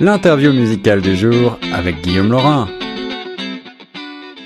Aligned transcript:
l'interview 0.00 0.52
musicale 0.52 1.02
du 1.02 1.14
jour 1.14 1.58
avec 1.74 2.00
Guillaume 2.00 2.30
Laurin. 2.30 2.68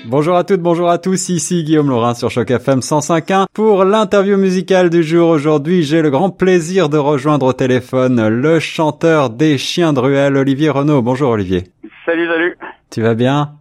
Bonjour 0.05 0.35
à 0.35 0.43
toutes, 0.43 0.59
bonjour 0.59 0.89
à 0.89 0.97
tous, 0.97 1.29
ici 1.29 1.63
Guillaume 1.63 1.89
Laurin 1.89 2.13
sur 2.13 2.29
Choc 2.29 2.51
FM 2.51 2.79
105.1. 2.79 3.45
Pour 3.53 3.85
l'interview 3.85 4.37
musicale 4.37 4.89
du 4.89 5.01
jour 5.01 5.29
aujourd'hui, 5.29 5.81
j'ai 5.83 6.01
le 6.01 6.11
grand 6.11 6.29
plaisir 6.29 6.89
de 6.89 6.97
rejoindre 6.97 7.47
au 7.47 7.53
téléphone 7.53 8.27
le 8.27 8.59
chanteur 8.59 9.29
des 9.29 9.57
chiens 9.57 9.93
de 9.93 9.99
ruelle, 9.99 10.35
Olivier 10.35 10.69
Renaud. 10.69 11.01
Bonjour 11.01 11.31
Olivier. 11.31 11.63
Salut, 12.05 12.27
salut. 12.27 12.57
Tu 12.91 13.01
vas 13.01 13.15
bien? 13.15 13.53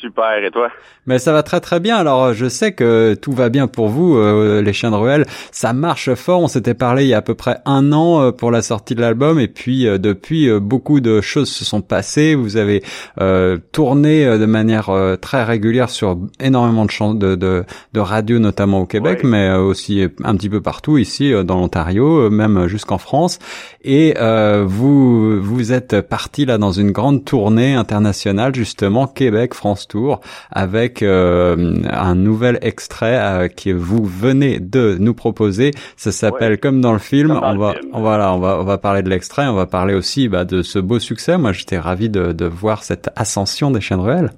Super, 0.00 0.42
et 0.42 0.50
toi? 0.50 0.70
Mais 1.06 1.18
ça 1.18 1.32
va 1.32 1.42
très 1.42 1.60
très 1.60 1.78
bien. 1.78 1.96
Alors 1.96 2.32
je 2.32 2.48
sais 2.48 2.72
que 2.72 3.14
tout 3.14 3.32
va 3.32 3.50
bien 3.50 3.66
pour 3.66 3.88
vous, 3.88 4.16
euh, 4.16 4.62
les 4.62 4.72
chiens 4.72 4.90
de 4.90 4.96
ruelle. 4.96 5.26
Ça 5.52 5.72
marche 5.72 6.14
fort. 6.14 6.40
On 6.40 6.48
s'était 6.48 6.74
parlé 6.74 7.04
il 7.04 7.08
y 7.08 7.14
a 7.14 7.18
à 7.18 7.22
peu 7.22 7.34
près 7.34 7.58
un 7.66 7.92
an 7.92 8.22
euh, 8.22 8.32
pour 8.32 8.50
la 8.50 8.62
sortie 8.62 8.94
de 8.94 9.02
l'album, 9.02 9.38
et 9.38 9.48
puis 9.48 9.86
euh, 9.86 9.98
depuis 9.98 10.50
beaucoup 10.58 11.00
de 11.00 11.20
choses 11.20 11.50
se 11.50 11.64
sont 11.64 11.82
passées. 11.82 12.34
Vous 12.34 12.56
avez 12.56 12.82
tourné 13.72 14.38
de 14.38 14.46
manière 14.46 14.90
très 15.20 15.44
régulière 15.44 15.90
sur 15.90 16.18
énormément 16.40 16.86
de, 16.86 17.12
de, 17.14 17.34
de, 17.34 17.64
de 17.92 18.00
radio, 18.00 18.38
notamment 18.38 18.80
au 18.80 18.86
Québec, 18.86 19.20
mais 19.24 19.52
aussi 19.52 20.06
un 20.24 20.34
petit 20.36 20.48
peu 20.48 20.60
partout 20.60 20.96
ici 20.98 21.32
dans 21.44 21.56
l'Ontario, 21.56 22.30
même 22.30 22.66
jusqu'en 22.66 22.98
France. 22.98 23.38
Et 23.84 24.14
vous 24.64 25.40
vous 25.42 25.72
êtes 25.72 26.00
parti 26.00 26.46
là 26.46 26.58
dans 26.58 26.72
une 26.72 26.90
grande 26.90 27.24
tournée 27.24 27.74
internationale, 27.74 28.54
justement 28.54 29.06
Québec 29.06 29.54
France 29.54 29.86
Tour, 29.90 30.20
avec 30.50 31.02
euh, 31.02 31.82
un 31.90 32.14
nouvel 32.14 32.58
extrait 32.62 33.18
euh, 33.18 33.48
que 33.48 33.70
vous 33.70 34.04
venez 34.04 34.60
de 34.60 34.96
nous 34.98 35.14
proposer. 35.14 35.72
Ça 35.96 36.12
s'appelle 36.12 36.58
comme 36.58 36.80
dans 36.80 36.92
le 36.92 36.98
film. 36.98 37.32
on 37.32 37.56
va, 37.56 37.74
on 37.92 38.02
va, 38.02 38.32
on 38.32 38.38
va, 38.38 38.58
on 38.60 38.64
va 38.64 38.78
parler 38.78 39.02
de 39.02 39.10
l'extrait. 39.10 39.46
On 39.46 39.54
va 39.54 39.66
parler 39.66 39.94
aussi 39.94 40.28
bah, 40.28 40.44
de 40.44 40.62
ce 40.62 40.78
beau 40.78 40.98
succès. 40.98 41.36
Moi, 41.36 41.52
j'étais 41.52 41.78
ravi 41.78 42.08
de, 42.08 42.32
de 42.32 42.46
voir 42.46 42.84
cette 42.84 43.10
ascension 43.16 43.70
des 43.70 43.80
chaînes 43.80 44.00
ruelles. 44.00 44.30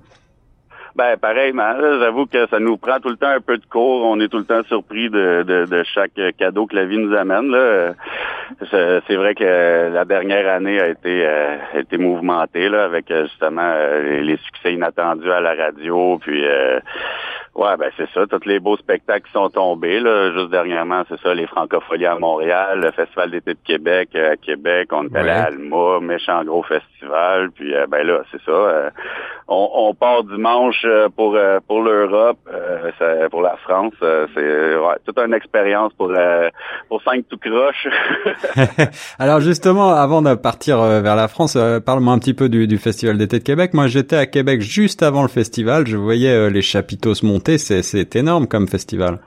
Ben, 0.94 1.16
pareil, 1.16 1.52
j'avoue 2.00 2.26
que 2.26 2.46
ça 2.48 2.58
nous 2.58 2.76
prend 2.76 3.00
tout 3.00 3.08
le 3.08 3.16
temps 3.16 3.28
un 3.28 3.40
peu 3.40 3.56
de 3.56 3.64
cours. 3.66 4.04
On 4.04 4.20
est 4.20 4.28
tout 4.28 4.38
le 4.38 4.44
temps 4.44 4.62
surpris 4.64 5.08
de, 5.08 5.42
de, 5.42 5.64
de 5.64 5.82
chaque 5.84 6.20
cadeau 6.36 6.66
que 6.66 6.76
la 6.76 6.84
vie 6.84 6.98
nous 6.98 7.16
amène. 7.16 7.50
Là. 7.50 7.94
C'est 8.70 9.16
vrai 9.16 9.34
que 9.34 9.90
la 9.92 10.04
dernière 10.04 10.52
année 10.52 10.80
a 10.80 10.88
été, 10.88 11.26
euh, 11.26 11.56
été 11.74 11.96
mouvementée 11.96 12.68
là, 12.68 12.84
avec 12.84 13.06
justement 13.08 13.74
les 14.02 14.36
succès 14.44 14.74
inattendus 14.74 15.30
à 15.30 15.40
la 15.40 15.54
radio, 15.54 16.18
puis 16.18 16.44
Ouais, 17.54 17.76
ben 17.76 17.90
c'est 17.98 18.08
ça. 18.14 18.26
Tous 18.26 18.46
les 18.46 18.60
beaux 18.60 18.78
spectacles 18.78 19.26
qui 19.26 19.32
sont 19.32 19.50
tombés. 19.50 20.00
Là. 20.00 20.32
Juste 20.32 20.50
dernièrement, 20.50 21.02
c'est 21.08 21.20
ça, 21.20 21.34
les 21.34 21.46
francopholies 21.46 22.06
à 22.06 22.18
Montréal, 22.18 22.80
le 22.82 22.90
Festival 22.92 23.30
d'été 23.30 23.52
de 23.52 23.58
Québec 23.62 24.08
euh, 24.14 24.32
à 24.32 24.36
Québec, 24.36 24.88
on 24.92 25.06
est 25.08 25.16
allé 25.16 25.30
à 25.30 25.44
Alma, 25.44 26.00
méchant 26.00 26.42
gros 26.44 26.62
festival. 26.62 27.50
Puis 27.50 27.74
euh, 27.74 27.86
ben 27.86 28.06
là, 28.06 28.22
c'est 28.30 28.40
ça. 28.46 28.52
Euh, 28.52 28.90
on, 29.48 29.68
on, 29.74 29.94
part 29.94 30.24
dimanche 30.24 30.86
pour 31.14 31.36
pour 31.68 31.82
l'Europe, 31.82 32.38
pour 33.30 33.42
la 33.42 33.56
France. 33.58 33.92
c'est 34.00 34.76
ouais, 34.76 34.94
toute 35.04 35.18
une 35.18 35.34
expérience 35.34 35.92
pour 35.92 36.10
pour 36.88 37.02
cinq 37.02 37.24
tout 37.28 37.36
croches. 37.36 37.86
Alors 39.18 39.40
justement, 39.40 39.90
avant 39.90 40.22
de 40.22 40.34
partir 40.34 40.80
vers 40.80 41.16
la 41.16 41.28
France, 41.28 41.58
parle-moi 41.84 42.14
un 42.14 42.18
petit 42.18 42.32
peu 42.32 42.48
du, 42.48 42.66
du 42.66 42.78
Festival 42.78 43.18
d'été 43.18 43.40
de 43.40 43.44
Québec. 43.44 43.74
Moi, 43.74 43.88
j'étais 43.88 44.16
à 44.16 44.26
Québec 44.26 44.62
juste 44.62 45.02
avant 45.02 45.22
le 45.22 45.28
festival. 45.28 45.86
Je 45.86 45.98
voyais 45.98 46.48
les 46.48 46.62
chapiteaux 46.62 47.14
se 47.14 47.26
monter 47.26 47.41
c'est 47.46 48.16
énorme 48.16 48.46
comme 48.46 48.68
festival. 48.68 49.20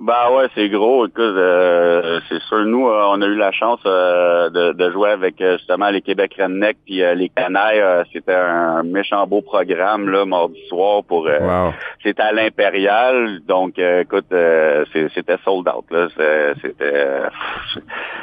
Bah 0.00 0.30
ouais, 0.32 0.46
c'est 0.54 0.70
gros. 0.70 1.06
Écoute, 1.06 1.20
euh, 1.20 2.20
c'est 2.26 2.40
sûr, 2.44 2.64
nous, 2.64 2.88
euh, 2.88 3.02
on 3.08 3.20
a 3.20 3.26
eu 3.26 3.34
la 3.34 3.52
chance 3.52 3.80
euh, 3.84 4.48
de, 4.48 4.90
jouer 4.92 5.10
avec 5.10 5.34
justement 5.38 5.90
les 5.90 6.00
Québec 6.00 6.36
Redneck 6.40 6.78
puis 6.86 7.02
les 7.14 7.28
Canailles. 7.28 8.06
c'était 8.10 8.34
un 8.34 8.82
méchant 8.82 9.26
beau 9.26 9.42
programme 9.42 10.08
là, 10.08 10.24
mardi 10.24 10.58
soir 10.70 11.04
pour. 11.04 11.28
C'était 12.02 12.22
à 12.22 12.32
l'Impérial, 12.32 13.40
donc 13.46 13.78
écoute, 13.78 14.24
c'était 14.30 15.36
sold 15.44 15.68
out 15.68 15.84
là. 15.90 16.08
C'était. 16.62 17.20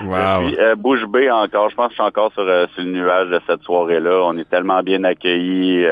wow. 0.03 0.47
Puis, 0.47 0.57
bouche 0.77 1.05
bée 1.05 1.29
encore. 1.29 1.69
Je 1.69 1.75
pense 1.75 1.89
que 1.89 1.91
je 1.91 2.01
suis 2.01 2.07
encore 2.07 2.31
sur, 2.33 2.43
sur 2.73 2.83
le 2.83 2.89
nuage 2.89 3.29
de 3.29 3.39
cette 3.45 3.61
soirée-là. 3.61 4.21
On 4.23 4.35
est 4.37 4.49
tellement 4.49 4.81
bien 4.81 5.03
accueillis. 5.03 5.85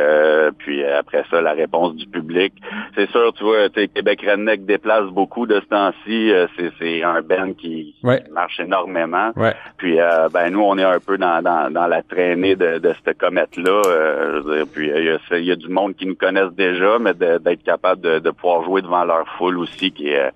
puis 0.58 0.84
après 0.84 1.24
ça, 1.30 1.42
la 1.42 1.54
réponse 1.54 1.96
du 1.96 2.08
public. 2.08 2.54
C'est 2.96 3.10
sûr, 3.12 3.32
tu 3.34 3.44
vois, 3.44 3.70
Québec 3.70 4.26
Redneck 4.28 4.66
déplace 4.66 5.06
beaucoup 5.12 5.46
de 5.46 5.60
ce 5.60 5.75
temps-ci, 5.76 6.32
euh, 6.32 6.48
c'est 6.80 7.04
un 7.04 7.22
band 7.22 7.54
qui, 7.54 7.96
marche 8.32 8.60
énormément. 8.60 9.32
Puis 9.78 10.00
euh, 10.00 10.30
ben 10.32 10.50
nous, 10.50 10.62
on 10.62 10.78
est 10.78 10.84
un 10.84 11.00
peu 11.00 11.18
dans, 11.18 11.42
dans, 11.44 11.88
la 11.88 12.02
traînée 12.02 12.56
de, 12.56 12.80
de 12.80 12.94
cette 13.04 13.18
comète-là. 13.18 13.82
Euh, 13.88 14.66
puis 14.72 14.90
il 14.96 15.46
y, 15.46 15.52
a, 15.52 15.56
du 15.56 15.70
monde 15.70 15.96
qui 15.96 16.06
nous 16.06 16.16
connaissent 16.16 16.54
déjà, 16.54 16.98
mais 17.00 17.14
d'être 17.14 17.64
capable 17.64 18.02
de, 18.02 18.32
pouvoir 18.32 18.64
jouer 18.64 18.82
devant 18.82 19.04
leur 19.04 19.26
foule 19.38 19.58
aussi, 19.60 19.92
qui 19.92 20.10
est 20.10 20.32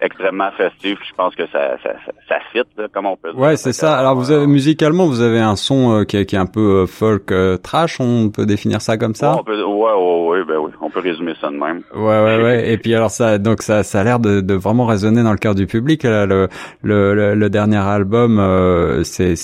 extrêmement 0.00 0.50
festif. 0.52 0.98
Je 1.08 1.14
pense 1.14 1.34
que 1.34 1.46
ça, 1.46 1.76
ça, 1.82 1.90
ça, 2.28 2.36
fit, 2.52 2.62
comme 2.92 3.06
on 3.06 3.16
peut 3.16 3.32
dire. 3.32 3.40
Ouais, 3.40 3.56
c'est 3.56 3.72
ça. 3.72 3.96
Alors 3.98 4.14
vous 4.16 4.30
avez 4.30 4.46
musicalement, 4.46 5.06
vous 5.06 5.22
avez 5.22 5.40
un 5.40 5.56
son 5.56 6.04
qui, 6.04 6.18
est, 6.18 6.26
qui 6.26 6.36
est 6.36 6.38
un 6.38 6.46
peu 6.46 6.86
folk 6.86 7.32
trash. 7.62 8.00
On 8.00 8.30
peut 8.30 8.46
définir 8.46 8.80
ça 8.80 8.96
comme 8.96 9.14
ça? 9.14 9.32
Ouais, 9.32 9.40
on 9.40 9.44
peut, 9.44 9.64
ouais, 9.64 10.44
ben 10.44 10.58
oui, 10.58 10.70
on 10.80 10.90
peut 10.90 11.00
résumer 11.00 11.34
ça 11.40 11.48
de 11.48 11.56
même. 11.56 11.82
Ouais, 11.94 12.22
ouais, 12.24 12.42
ouais. 12.42 12.72
Et 12.72 12.78
puis 12.78 12.94
alors 12.94 13.10
ça, 13.10 13.38
donc 13.38 13.62
ça, 13.62 13.82
ça 13.82 14.00
a 14.00 14.04
l'air 14.04 14.18
de, 14.18 14.40
de 14.40 14.54
vraiment 14.54 14.73
résonné 14.82 15.22
dans 15.22 15.32
le 15.32 15.38
cœur 15.38 15.54
du 15.54 15.66
public. 15.66 16.02
le, 16.04 16.48
le, 16.82 17.34
le, 17.34 17.50
dernier 17.50 17.78
album, 17.78 18.38
euh, 18.38 19.04
c'est, 19.04 19.34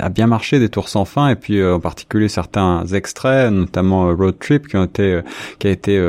a 0.00 0.08
bien 0.08 0.26
marché, 0.26 0.58
des 0.58 0.68
tours 0.68 0.88
sans 0.88 1.04
fin, 1.04 1.28
et 1.28 1.36
puis 1.36 1.60
euh, 1.60 1.74
en 1.74 1.80
particulier 1.80 2.28
certains 2.28 2.84
extraits, 2.86 3.50
notamment 3.50 4.08
euh, 4.08 4.14
Road 4.14 4.38
Trip, 4.38 4.66
qui 4.68 4.76
ont 4.76 4.84
été, 4.84 5.20
qui 5.58 5.68
a 5.68 5.70
été 5.70 6.00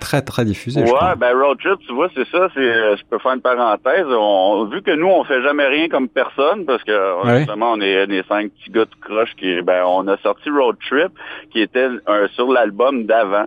très 0.00 0.22
très 0.22 0.44
diffusé. 0.44 0.82
Ouais, 0.82 1.16
ben 1.18 1.36
Road 1.36 1.58
Trip, 1.58 1.78
tu 1.86 1.94
vois, 1.94 2.08
c'est 2.14 2.28
ça. 2.28 2.48
C'est, 2.54 2.96
je 2.96 3.02
peux 3.10 3.18
faire 3.18 3.32
une 3.32 3.40
parenthèse. 3.40 4.06
On, 4.08 4.64
vu 4.66 4.82
que 4.82 4.92
nous, 4.92 5.08
on 5.08 5.24
fait 5.24 5.42
jamais 5.42 5.66
rien 5.66 5.88
comme 5.88 6.08
personne, 6.08 6.64
parce 6.64 6.82
que 6.84 6.92
justement, 7.38 7.72
on 7.72 7.80
est 7.80 8.06
des 8.06 8.22
cinq 8.28 8.50
petits 8.52 8.70
gars 8.70 8.84
de 8.84 8.94
croche 9.00 9.34
qui, 9.36 9.60
ben, 9.62 9.84
on 9.86 10.06
a 10.08 10.16
sorti 10.18 10.50
Road 10.50 10.76
Trip, 10.88 11.12
qui 11.50 11.60
était 11.60 11.88
sur 12.34 12.52
l'album 12.52 13.06
d'avant 13.06 13.46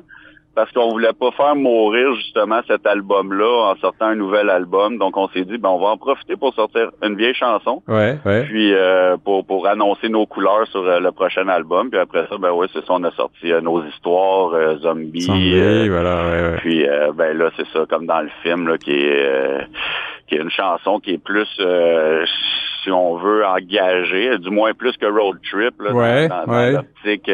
parce 0.59 0.73
qu'on 0.73 0.89
voulait 0.89 1.13
pas 1.13 1.31
faire 1.31 1.55
mourir 1.55 2.13
justement 2.15 2.59
cet 2.67 2.85
album-là 2.85 3.71
en 3.71 3.75
sortant 3.77 4.07
un 4.07 4.15
nouvel 4.15 4.49
album. 4.49 4.97
Donc 4.97 5.15
on 5.15 5.29
s'est 5.29 5.45
dit 5.45 5.57
ben 5.57 5.69
on 5.69 5.79
va 5.79 5.87
en 5.87 5.97
profiter 5.97 6.35
pour 6.35 6.53
sortir 6.53 6.91
une 7.01 7.15
vieille 7.15 7.33
chanson. 7.33 7.81
Ouais, 7.87 8.17
ouais. 8.25 8.43
Puis 8.43 8.73
euh, 8.73 9.15
pour 9.23 9.45
pour 9.45 9.67
annoncer 9.67 10.09
nos 10.09 10.25
couleurs 10.25 10.67
sur 10.67 10.81
euh, 10.81 10.99
le 10.99 11.13
prochain 11.13 11.47
album. 11.47 11.89
Puis 11.89 11.97
après 11.97 12.27
ça 12.29 12.37
ben 12.37 12.51
ouais 12.51 12.67
c'est 12.73 12.85
ça 12.85 12.91
on 12.91 13.03
a 13.05 13.11
sorti 13.11 13.53
euh, 13.53 13.61
nos 13.61 13.81
histoires 13.85 14.51
zombies. 14.79 15.21
Zombie, 15.21 15.87
voilà. 15.87 16.23
Ouais, 16.25 16.41
ouais. 16.41 16.57
Puis 16.57 16.85
ben 17.15 17.37
là 17.37 17.51
c'est 17.55 17.67
ça 17.69 17.85
comme 17.89 18.05
dans 18.05 18.19
le 18.19 18.29
film 18.43 18.67
là 18.67 18.77
qui 18.77 18.91
est 18.91 19.65
qui 20.27 20.35
est 20.35 20.41
une 20.41 20.51
chanson 20.51 20.99
qui 20.99 21.13
est 21.13 21.23
plus 21.23 21.47
si 22.83 22.91
on 22.91 23.15
veut 23.15 23.45
engagée, 23.45 24.37
du 24.39 24.49
moins 24.49 24.73
plus 24.73 24.95
que 24.97 25.05
Road 25.05 25.37
Trip 25.49 25.81
là, 25.81 25.93
ouais, 25.93 26.27
dans, 26.27 26.71
l'optique 26.71 27.29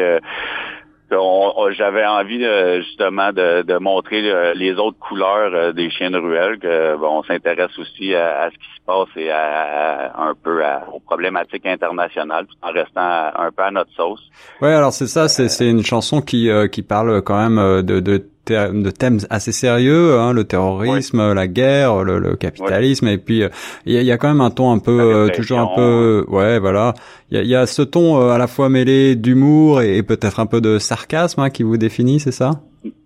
j'avais 1.10 2.04
envie 2.04 2.44
euh, 2.44 2.82
justement 2.82 3.32
de, 3.32 3.78
montrer 3.78 4.30
euh, 4.30 4.54
les 4.54 4.72
autres 4.74 4.98
couleurs 4.98 5.52
euh, 5.54 5.72
des 5.72 5.90
chiens 5.90 6.10
de 6.10 6.18
ruelle, 6.18 6.58
que 6.58 6.96
on 7.02 7.22
s'intéresse 7.22 7.76
aussi 7.78 8.14
à, 8.14 8.50
ce 8.50 8.56
qui 8.56 8.66
se 8.76 8.84
passe 8.84 9.08
et 9.16 9.30
à, 9.30 10.12
un 10.18 10.34
peu 10.34 10.62
aux 10.92 11.00
problématiques 11.00 11.66
internationales, 11.66 12.46
tout 12.46 12.56
en 12.62 12.72
restant 12.72 13.30
un 13.34 13.50
peu 13.50 13.62
à 13.62 13.70
notre 13.70 13.92
sauce. 13.92 14.22
Ouais, 14.60 14.72
alors 14.72 14.92
c'est 14.92 15.06
ça, 15.06 15.28
c'est 15.28 15.68
une 15.68 15.84
chanson 15.84 16.20
qui 16.20 16.48
qui 16.72 16.82
parle 16.82 17.22
quand 17.22 17.36
même 17.36 17.82
de, 17.82 18.00
de 18.00 18.26
de 18.52 18.90
thèmes 18.90 19.18
assez 19.30 19.52
sérieux, 19.52 20.18
hein, 20.18 20.32
le 20.32 20.44
terrorisme, 20.44 21.32
la 21.32 21.46
guerre, 21.46 22.04
le, 22.04 22.36
capitalisme, 22.36 23.08
et 23.08 23.18
puis 23.18 23.42
il 23.84 24.02
y, 24.02 24.12
a, 24.12 24.18
quand 24.18 24.28
même 24.28 24.40
un 24.40 24.50
ton 24.50 24.72
un 24.72 24.78
peu 24.78 25.00
euh, 25.00 25.28
toujours 25.28 25.58
un 25.58 25.74
peu, 25.74 26.24
ouais, 26.28 26.58
voilà. 26.58 26.94
Il 27.30 27.46
y 27.46 27.54
a, 27.54 27.66
ce 27.66 27.82
ton 27.82 28.20
euh, 28.20 28.30
à 28.30 28.38
la 28.38 28.46
fois 28.46 28.68
mêlé 28.68 29.16
d'humour 29.16 29.80
et, 29.82 30.02
peut-être 30.02 30.40
un 30.40 30.46
peu 30.46 30.60
de 30.60 30.78
sarcasme 30.78 31.40
hein, 31.40 31.50
qui 31.50 31.62
vous 31.62 31.76
définit, 31.76 32.20
c'est 32.20 32.32
ça? 32.32 32.50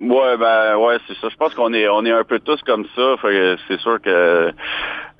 Ouais, 0.00 0.36
ben 0.38 0.76
ouais, 0.76 0.98
c'est 1.06 1.16
ça. 1.18 1.28
Je 1.30 1.36
pense 1.36 1.54
qu'on 1.54 1.72
est 1.72 1.88
on 1.88 2.04
est 2.04 2.12
un 2.12 2.24
peu 2.24 2.38
tous 2.38 2.60
comme 2.66 2.84
ça. 2.94 3.14
C'est 3.66 3.80
sûr 3.80 3.98
que 4.02 4.52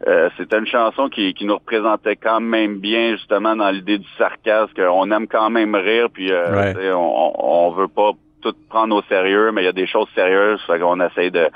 euh, 0.07 0.29
c'était 0.37 0.59
une 0.59 0.67
chanson 0.67 1.09
qui, 1.09 1.33
qui 1.33 1.47
nous 1.47 1.55
représentait 1.55 2.17
quand 2.17 2.41
même 2.41 2.79
bien 2.79 3.13
justement 3.13 3.57
dans 3.57 3.71
l'idée 3.71 3.97
du 3.97 4.09
sarcasme, 4.19 4.73
qu'on 4.77 5.11
aime 5.13 5.29
quand 5.29 5.49
même 5.49 5.75
rire, 5.75 6.09
puis 6.13 6.31
on, 6.93 7.69
on 7.69 7.71
veut 7.71 7.89
pas 7.89 8.13
tout 8.41 8.55
prendre 8.69 8.97
au 8.97 9.03
sérieux, 9.03 9.53
mais 9.53 9.63
il 9.63 9.67
y 9.67 9.69
a 9.69 9.73
des 9.73 9.87
choses 9.87 10.09
sérieuses, 10.15 10.61
fait 10.67 10.79
qu'on 10.79 11.01
essaie 11.01 11.31
de 11.31 11.49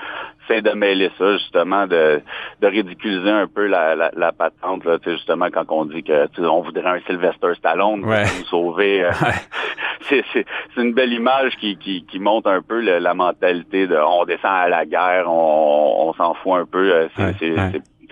essaie 0.45 0.63
de 0.63 0.71
mêler 0.73 1.11
ça, 1.19 1.33
justement, 1.39 1.87
de, 1.87 2.21
de 2.61 2.67
ridiculiser 2.67 3.31
un 3.31 3.47
peu 3.47 3.67
la, 3.67 3.95
la, 3.95 4.11
la 4.15 4.33
patente, 4.33 4.85
là, 4.85 4.99
justement, 5.05 5.47
quand 5.51 5.65
on 5.71 5.87
dit 5.87 6.03
que 6.03 6.29
on 6.39 6.61
voudrait 6.61 6.99
un 6.99 7.01
Sylvester 7.07 7.55
Stallone 7.57 8.03
pour 8.03 8.11
nous 8.11 8.47
sauver. 8.47 9.05
Euh, 9.05 9.11
c'est, 10.09 10.25
c'est, 10.33 10.45
une 10.77 10.93
belle 10.93 11.13
image 11.13 11.57
qui, 11.57 11.77
qui, 11.77 12.05
qui 12.05 12.19
montre 12.19 12.51
un 12.51 12.63
peu 12.63 12.81
la 12.81 13.15
mentalité 13.15 13.87
de 13.87 13.97
on 13.97 14.25
descend 14.25 14.51
à 14.53 14.69
la 14.69 14.85
guerre, 14.85 15.25
on, 15.29 16.09
on 16.09 16.15
s'en 16.15 16.35
fout 16.35 16.53
un 16.55 16.67
peu. 16.67 16.93
Euh, 16.93 17.09
c'est, 17.39 17.55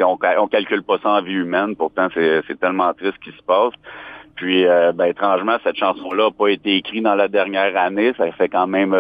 on, 0.01 0.19
on 0.39 0.49
calcule 0.49 0.83
pas 0.83 0.99
ça 1.03 1.11
en 1.11 1.23
vie 1.23 1.35
humaine, 1.35 1.77
pourtant 1.77 2.09
c'est, 2.15 2.43
c'est 2.47 2.59
tellement 2.59 2.93
triste 2.95 3.15
ce 3.23 3.31
qui 3.31 3.37
se 3.37 3.43
passe. 3.43 3.75
Puis, 4.43 4.65
ben, 4.65 5.05
étrangement, 5.05 5.57
cette 5.63 5.77
chanson-là 5.77 6.25
n'a 6.25 6.31
pas 6.37 6.49
été 6.49 6.75
écrite 6.77 7.05
dans 7.05 7.15
la 7.15 7.29
dernière 7.29 7.77
année. 7.77 8.13
Ça 8.19 8.25
fait 8.33 8.49
quand 8.49 8.67
même 8.67 8.93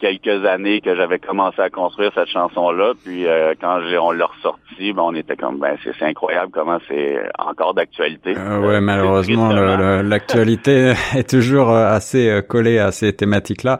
quelques 0.00 0.46
années 0.46 0.80
que 0.80 0.96
j'avais 0.96 1.18
commencé 1.18 1.60
à 1.60 1.68
construire 1.68 2.10
cette 2.14 2.30
chanson-là. 2.30 2.94
Puis, 3.04 3.26
quand 3.60 3.80
on 4.00 4.10
l'a 4.12 4.24
ressorti, 4.24 4.94
ben, 4.94 5.02
on 5.02 5.14
était 5.14 5.36
comme, 5.36 5.58
ben, 5.58 5.76
c'est 5.84 6.06
incroyable 6.06 6.50
comment 6.52 6.78
c'est 6.88 7.18
encore 7.38 7.74
d'actualité. 7.74 8.34
ouais, 8.34 8.80
malheureusement, 8.80 9.50
l'actualité 9.50 10.94
est 11.14 11.28
toujours 11.28 11.68
assez 11.70 12.40
collée 12.48 12.78
à 12.78 12.90
ces 12.90 13.12
thématiques-là. 13.12 13.78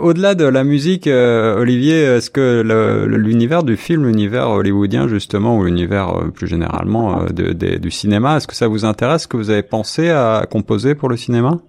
Au-delà 0.00 0.36
de 0.36 0.44
la 0.44 0.62
musique, 0.62 1.08
Olivier, 1.08 2.02
est-ce 2.02 2.30
que 2.30 2.62
l'univers 3.08 3.64
du 3.64 3.76
film, 3.76 4.06
l'univers 4.06 4.48
hollywoodien 4.50 5.08
justement, 5.08 5.56
ou 5.56 5.64
l'univers 5.64 6.20
plus 6.32 6.46
généralement 6.46 7.24
de, 7.30 7.52
du 7.52 7.90
cinéma, 7.90 8.36
est-ce 8.36 8.46
que 8.46 8.54
ça 8.54 8.68
vous 8.68 8.84
intéresse? 8.84 9.22
Est-ce 9.22 9.28
que 9.28 9.36
vous 9.36 9.50
avez 9.50 9.62
pensé 9.62 10.10
à 10.10 10.35
composer 10.44 10.94
pour 10.94 11.08
le 11.08 11.16
cinéma? 11.16 11.60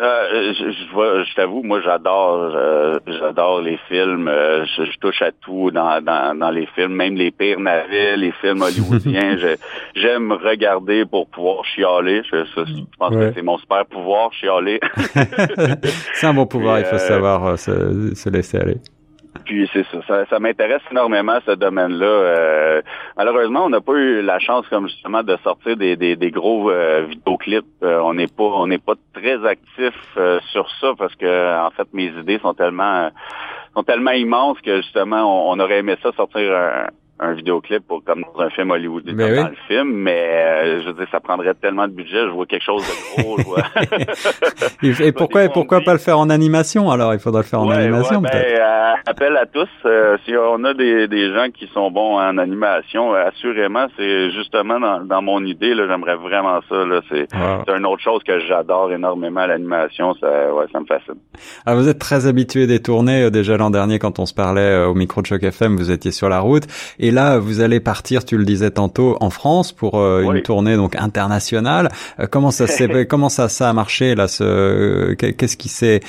Euh, 0.00 0.52
je, 0.58 0.70
je, 0.72 1.24
je 1.24 1.34
t'avoue, 1.36 1.62
moi 1.62 1.80
j'adore 1.80 2.50
euh, 2.56 2.98
j'adore 3.06 3.60
les 3.60 3.78
films. 3.88 4.26
Euh, 4.26 4.64
je, 4.64 4.98
touche 4.98 5.20
à 5.20 5.30
tout 5.32 5.70
dans, 5.70 6.00
dans, 6.02 6.36
dans, 6.36 6.50
les 6.50 6.66
films, 6.74 6.94
même 6.94 7.14
les 7.14 7.30
pires 7.30 7.60
navets, 7.60 8.16
les 8.16 8.32
films 8.40 8.62
hollywoodiens. 8.62 9.36
J'aime 9.94 10.32
regarder 10.32 11.04
pour 11.04 11.28
pouvoir 11.28 11.64
chialer. 11.66 12.22
Je, 12.32 12.36
pense 12.98 13.14
que 13.14 13.32
c'est 13.34 13.42
mon 13.42 13.58
super 13.58 13.84
pouvoir, 13.86 14.32
chialer. 14.32 14.80
c'est 16.14 16.26
un 16.26 16.34
bon 16.34 16.46
pouvoir, 16.46 16.80
il 16.80 16.86
faut 16.86 16.98
savoir 16.98 17.58
se, 17.58 18.14
se 18.14 18.30
laisser 18.30 18.58
aller. 18.58 18.78
Puis 19.44 19.68
c'est 19.72 19.84
ça, 20.06 20.24
ça, 20.26 20.38
m'intéresse 20.38 20.82
énormément 20.90 21.38
ce 21.46 21.52
domaine-là. 21.52 22.06
Euh, 22.06 22.82
malheureusement, 23.16 23.64
on 23.64 23.70
n'a 23.70 23.80
pas 23.80 23.94
eu 23.94 24.22
la 24.22 24.38
chance, 24.38 24.66
comme 24.68 24.88
justement, 24.88 25.22
de 25.22 25.36
sortir 25.42 25.76
des, 25.76 25.96
des, 25.96 26.16
des 26.16 26.30
gros 26.30 26.70
euh, 26.70 27.06
vidéoclips. 27.08 27.64
Euh, 27.82 27.98
on 28.00 28.14
n'est 28.14 28.28
pas, 28.28 28.44
on 28.44 28.66
n'est 28.66 28.78
pas 28.78 28.94
très 29.14 29.44
actif 29.46 29.94
sur 30.52 30.70
ça 30.80 30.92
parce 30.96 31.14
que, 31.16 31.66
en 31.66 31.70
fait, 31.70 31.88
mes 31.92 32.08
idées 32.08 32.38
sont 32.40 32.54
tellement, 32.54 33.10
sont 33.74 33.82
tellement 33.82 34.12
immenses 34.12 34.60
que 34.60 34.76
justement, 34.76 35.22
on, 35.22 35.52
on 35.56 35.60
aurait 35.60 35.78
aimé 35.78 35.96
ça 36.02 36.12
sortir 36.12 36.54
un, 36.54 36.86
un 37.22 37.34
vidéoclip 37.34 37.86
pour, 37.86 38.02
comme 38.04 38.24
dans 38.34 38.42
un 38.42 38.50
film 38.50 38.70
Hollywood, 38.70 39.04
ben 39.04 39.36
dans 39.36 39.48
le 39.48 39.56
film, 39.68 39.92
mais 39.92 40.18
euh, 40.18 40.82
je 40.82 40.88
veux 40.88 40.94
dire, 40.94 41.06
ça 41.10 41.20
prendrait 41.20 41.54
tellement 41.54 41.86
de 41.86 41.92
budget, 41.92 42.22
je 42.26 42.30
vois 42.30 42.46
quelque 42.46 42.64
chose 42.64 42.82
de 42.82 43.22
gros. 43.22 43.38
et 45.00 45.12
pourquoi, 45.12 45.48
pourquoi 45.48 45.80
pas 45.82 45.92
le 45.92 45.98
faire 45.98 46.18
en 46.18 46.30
animation 46.30 46.90
alors? 46.90 47.14
Il 47.14 47.20
faudrait 47.20 47.42
le 47.42 47.46
faire 47.46 47.60
en 47.60 47.70
animation 47.70 48.20
ouais, 48.20 48.30
peut-être. 48.30 48.58
Ben, 48.58 48.96
appel 49.06 49.36
à 49.36 49.46
tous, 49.46 49.68
euh, 49.84 50.16
si 50.24 50.32
on 50.36 50.64
a 50.64 50.74
des, 50.74 51.06
des 51.06 51.32
gens 51.32 51.46
qui 51.54 51.68
sont 51.72 51.90
bons 51.90 52.18
en 52.18 52.38
animation, 52.38 53.12
assurément, 53.14 53.86
c'est 53.96 54.30
justement 54.32 54.80
dans, 54.80 55.04
dans 55.04 55.22
mon 55.22 55.44
idée, 55.44 55.74
là, 55.74 55.86
j'aimerais 55.88 56.16
vraiment 56.16 56.60
ça. 56.68 56.84
Là, 56.84 57.00
c'est, 57.08 57.26
c'est 57.30 57.76
une 57.76 57.86
autre 57.86 58.02
chose 58.02 58.22
que 58.26 58.40
j'adore 58.40 58.92
énormément 58.92 59.46
l'animation, 59.46 60.14
ça, 60.14 60.52
ouais, 60.52 60.66
ça 60.72 60.80
me 60.80 60.86
fascine. 60.86 61.20
Alors, 61.66 61.80
vous 61.80 61.88
êtes 61.88 61.98
très 61.98 62.26
habitué 62.26 62.66
des 62.66 62.80
tournées. 62.80 63.30
Déjà 63.30 63.56
l'an 63.56 63.70
dernier, 63.70 63.98
quand 63.98 64.18
on 64.18 64.26
se 64.26 64.34
parlait 64.34 64.84
au 64.84 64.94
micro 64.94 65.22
de 65.22 65.26
Choc 65.26 65.42
FM, 65.42 65.76
vous 65.76 65.90
étiez 65.90 66.10
sur 66.10 66.28
la 66.28 66.40
route. 66.40 66.64
Et 66.98 67.11
là, 67.12 67.38
vous 67.38 67.60
allez 67.60 67.80
partir, 67.80 68.24
tu 68.24 68.36
le 68.36 68.44
disais 68.44 68.70
tantôt, 68.70 69.16
en 69.20 69.30
France 69.30 69.72
pour 69.72 70.00
euh, 70.00 70.22
une 70.22 70.42
tournée 70.42 70.76
donc 70.76 70.96
internationale. 70.96 71.90
Euh, 72.18 72.26
comment 72.30 72.50
ça 72.50 72.66
s'est, 72.66 73.06
comment 73.08 73.28
ça, 73.28 73.48
ça 73.48 73.70
a 73.70 73.72
marché 73.72 74.14
là 74.14 74.28
ce, 74.28 75.14
Qu'est-ce 75.14 75.56
qui 75.56 75.68
s'est, 75.68 76.00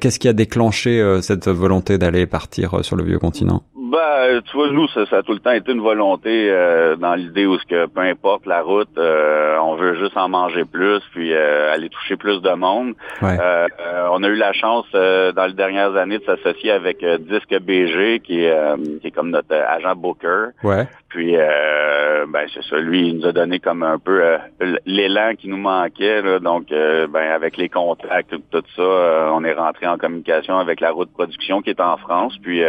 qu'est-ce 0.00 0.18
qui 0.18 0.28
a 0.28 0.32
déclenché 0.32 1.00
euh, 1.00 1.20
cette 1.20 1.48
volonté 1.48 1.98
d'aller 1.98 2.26
partir 2.26 2.84
sur 2.84 2.96
le 2.96 3.04
vieux 3.04 3.18
continent? 3.18 3.62
Bah, 3.90 4.40
tu 4.44 4.56
vois, 4.56 4.70
nous, 4.70 4.88
ça, 4.88 5.02
a 5.10 5.22
tout 5.22 5.32
le 5.32 5.40
temps 5.40 5.52
été 5.52 5.72
une 5.72 5.80
volonté 5.80 6.50
dans 6.98 7.14
l'idée 7.14 7.46
où 7.46 7.58
ce 7.58 7.64
que 7.66 7.86
peu 7.86 8.00
importe 8.00 8.46
la 8.46 8.62
route, 8.62 8.96
on 8.96 9.74
veut 9.76 9.94
juste 9.96 10.16
en 10.16 10.28
manger 10.28 10.64
plus, 10.64 11.00
puis 11.12 11.34
aller 11.34 11.88
toucher 11.88 12.16
plus 12.16 12.40
de 12.40 12.50
monde. 12.50 12.94
on 13.20 14.22
a 14.22 14.28
eu 14.28 14.36
la 14.36 14.52
chance 14.52 14.86
dans 14.92 15.46
les 15.46 15.54
dernières 15.54 15.96
années 15.96 16.18
de 16.18 16.24
s'associer 16.24 16.70
avec 16.70 17.04
Disque 17.04 17.58
BG, 17.60 18.20
qui 18.20 18.44
est, 18.44 19.00
qui 19.00 19.06
est 19.06 19.10
comme 19.10 19.30
notre 19.30 19.54
agent 19.54 19.94
Booker. 19.96 20.48
Ouais. 20.62 20.86
Puis, 21.08 21.36
euh, 21.36 22.26
ben 22.28 22.46
c'est 22.52 22.62
ça. 22.64 22.76
Lui, 22.76 23.08
il 23.08 23.18
nous 23.18 23.26
a 23.26 23.32
donné 23.32 23.60
comme 23.60 23.82
un 23.82 23.98
peu 23.98 24.22
euh, 24.22 24.38
l'élan 24.84 25.34
qui 25.36 25.48
nous 25.48 25.56
manquait. 25.56 26.22
Donc, 26.40 26.70
euh, 26.70 27.06
ben 27.06 27.32
avec 27.32 27.56
les 27.56 27.70
contacts, 27.70 28.30
tout, 28.30 28.42
tout 28.50 28.62
ça, 28.76 28.82
euh, 28.82 29.30
on 29.32 29.42
est 29.42 29.54
rentré 29.54 29.86
en 29.86 29.96
communication 29.96 30.58
avec 30.58 30.80
la 30.80 30.90
route 30.90 31.10
production 31.10 31.62
qui 31.62 31.70
est 31.70 31.80
en 31.80 31.96
France. 31.96 32.36
Puis, 32.42 32.60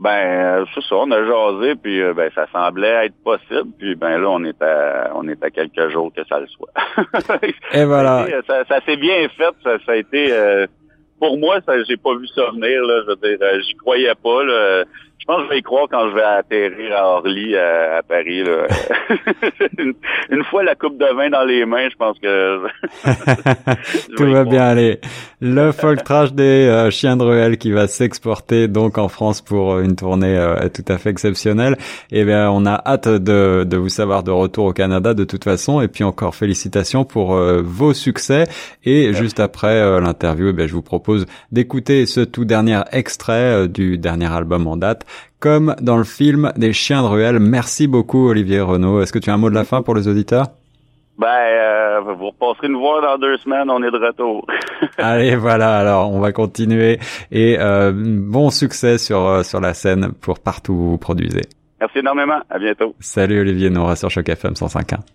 ben 0.00 0.64
c'est 0.74 0.82
ça. 0.82 0.96
On 0.96 1.10
a 1.12 1.24
jasé. 1.24 1.76
Puis, 1.76 2.02
ben 2.12 2.28
ça 2.34 2.48
semblait 2.52 3.06
être 3.06 3.22
possible. 3.22 3.70
Puis, 3.78 3.94
ben 3.94 4.18
là, 4.18 4.30
on 4.30 4.42
est 4.42 4.60
à 4.60 5.12
on 5.14 5.28
est 5.28 5.42
à 5.44 5.50
quelques 5.50 5.90
jours 5.90 6.12
que 6.12 6.24
ça 6.24 6.40
le 6.40 6.48
soit. 6.48 6.72
Et 7.72 7.84
voilà. 7.84 8.26
ça, 8.48 8.64
ça 8.64 8.80
s'est 8.84 8.96
bien 8.96 9.28
fait. 9.28 9.54
Ça, 9.62 9.78
ça 9.86 9.92
a 9.92 9.96
été 9.96 10.66
pour 11.20 11.38
moi, 11.38 11.60
ça, 11.64 11.72
j'ai 11.84 11.96
pas 11.96 12.16
vu 12.16 12.26
ça 12.34 12.50
venir. 12.50 12.82
Là, 12.82 13.02
je 13.02 13.10
veux 13.10 13.16
dire, 13.16 13.38
j'y 13.62 13.74
croyais 13.74 14.14
pas. 14.20 14.42
Là. 14.42 14.84
Je 15.24 15.32
pense 15.32 15.38
que 15.38 15.44
je 15.44 15.48
vais 15.48 15.58
y 15.60 15.62
croire 15.62 15.86
quand 15.90 16.10
je 16.10 16.14
vais 16.14 16.22
atterrir 16.22 16.96
à 16.98 17.06
Orly, 17.06 17.56
à, 17.56 18.02
Paris. 18.06 18.44
Là. 18.44 18.66
une, 20.28 20.44
fois 20.44 20.62
la 20.62 20.74
coupe 20.74 20.98
de 20.98 21.06
vin 21.16 21.30
dans 21.30 21.44
les 21.44 21.64
mains, 21.64 21.88
je 21.88 21.96
pense 21.96 22.18
que... 22.18 22.60
Tout 24.16 24.30
va 24.30 24.44
bien 24.44 24.64
aller. 24.64 25.00
Le 25.46 25.72
folk 25.72 26.02
trash 26.04 26.32
des 26.32 26.42
euh, 26.42 26.88
chiens 26.88 27.18
de 27.18 27.22
ruelle 27.22 27.58
qui 27.58 27.70
va 27.70 27.86
s'exporter 27.86 28.66
donc 28.66 28.96
en 28.96 29.08
France 29.08 29.42
pour 29.42 29.74
euh, 29.74 29.82
une 29.82 29.94
tournée 29.94 30.34
euh, 30.38 30.70
tout 30.70 30.86
à 30.88 30.96
fait 30.96 31.10
exceptionnelle. 31.10 31.76
Et 32.10 32.20
eh 32.20 32.24
bien, 32.24 32.50
on 32.50 32.64
a 32.64 32.82
hâte 32.86 33.08
de, 33.08 33.66
de 33.68 33.76
vous 33.76 33.90
savoir 33.90 34.22
de 34.22 34.30
retour 34.30 34.64
au 34.64 34.72
Canada 34.72 35.12
de 35.12 35.24
toute 35.24 35.44
façon. 35.44 35.82
Et 35.82 35.88
puis 35.88 36.02
encore 36.02 36.34
félicitations 36.34 37.04
pour 37.04 37.36
vos 37.36 37.92
succès. 37.92 38.46
Et 38.84 39.12
juste 39.12 39.38
après 39.38 40.00
l'interview, 40.00 40.54
eh 40.58 40.66
je 40.66 40.72
vous 40.72 40.80
propose 40.80 41.26
d'écouter 41.52 42.06
ce 42.06 42.20
tout 42.20 42.46
dernier 42.46 42.80
extrait 42.90 43.68
du 43.68 43.98
dernier 43.98 44.32
album 44.32 44.66
en 44.66 44.78
date 44.78 45.04
comme 45.40 45.76
dans 45.82 45.98
le 45.98 46.04
film 46.04 46.54
des 46.56 46.72
chiens 46.72 47.02
de 47.02 47.08
ruelle. 47.08 47.38
Merci 47.38 47.86
beaucoup 47.86 48.30
Olivier 48.30 48.62
Renaud. 48.62 49.02
Est-ce 49.02 49.12
que 49.12 49.18
tu 49.18 49.28
as 49.28 49.34
un 49.34 49.36
mot 49.36 49.50
de 49.50 49.54
la 49.54 49.64
fin 49.64 49.82
pour 49.82 49.94
les 49.94 50.08
auditeurs? 50.08 50.46
Ben, 51.16 51.26
euh, 51.28 52.00
vous 52.00 52.30
repasserez 52.30 52.68
nous 52.68 52.80
voir 52.80 53.00
dans 53.00 53.18
deux 53.18 53.36
semaines, 53.38 53.70
on 53.70 53.82
est 53.82 53.90
de 53.90 54.04
retour. 54.04 54.46
Allez, 54.98 55.36
voilà, 55.36 55.78
alors 55.78 56.12
on 56.12 56.18
va 56.20 56.32
continuer 56.32 56.98
et 57.30 57.56
euh, 57.58 57.92
bon 57.94 58.50
succès 58.50 58.98
sur 58.98 59.26
euh, 59.26 59.42
sur 59.42 59.60
la 59.60 59.74
scène 59.74 60.12
pour 60.20 60.40
partout 60.40 60.72
où 60.72 60.90
vous 60.90 60.98
produisez. 60.98 61.42
Merci 61.80 61.98
énormément, 61.98 62.40
à 62.50 62.58
bientôt. 62.58 62.94
Salut 62.98 63.40
Olivier 63.40 63.70
Nora 63.70 63.94
sur 63.94 64.10
Choc 64.10 64.28
FM 64.28 64.54
105.1. 64.54 65.14